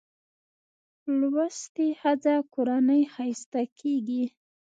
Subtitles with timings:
[1.01, 4.23] په لوستې ښځه کورنۍ ښايسته کېږي